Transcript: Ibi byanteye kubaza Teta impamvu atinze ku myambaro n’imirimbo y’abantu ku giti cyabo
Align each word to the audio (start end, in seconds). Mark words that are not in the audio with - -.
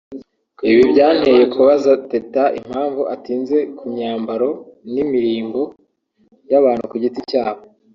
Ibi 0.69 0.81
byanteye 0.91 1.43
kubaza 1.53 1.91
Teta 2.11 2.43
impamvu 2.59 3.01
atinze 3.15 3.57
ku 3.77 3.83
myambaro 3.93 4.49
n’imirimbo 4.93 5.61
y’abantu 6.51 6.83
ku 6.91 6.95
giti 7.03 7.21
cyabo 7.29 7.61